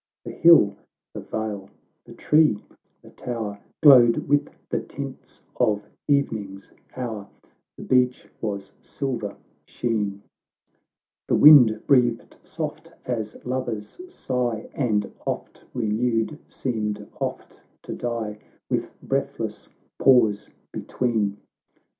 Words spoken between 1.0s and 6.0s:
the vale, the tree, the tower, Glowed with the tints of